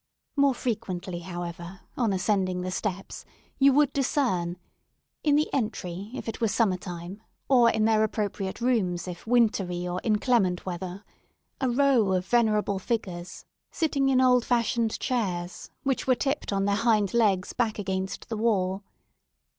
More 0.35 0.55
frequently, 0.55 1.19
however, 1.19 1.81
on 1.95 2.11
ascending 2.11 2.61
the 2.61 2.71
steps, 2.71 3.23
you 3.59 3.71
would 3.73 3.93
discern— 3.93 4.57
in 5.23 5.35
the 5.35 5.47
entry 5.53 6.09
if 6.15 6.27
it 6.27 6.41
were 6.41 6.47
summer 6.47 6.75
time, 6.77 7.21
or 7.47 7.69
in 7.69 7.85
their 7.85 8.03
appropriate 8.03 8.61
rooms 8.61 9.07
if 9.07 9.27
wintry 9.27 9.87
or 9.87 10.01
inclement 10.03 10.65
weathers—a 10.65 11.69
row 11.69 12.13
of 12.13 12.25
venerable 12.25 12.79
figures, 12.79 13.45
sitting 13.69 14.09
in 14.09 14.19
old 14.19 14.43
fashioned 14.43 14.99
chairs, 14.99 15.69
which 15.83 16.07
were 16.07 16.15
tipped 16.15 16.51
on 16.51 16.65
their 16.65 16.77
hind 16.77 17.13
legs 17.13 17.53
back 17.53 17.77
against 17.77 18.27
the 18.27 18.37
wall. 18.37 18.81